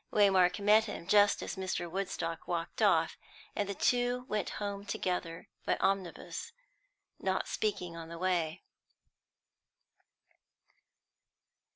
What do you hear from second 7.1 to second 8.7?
not speaking on the way.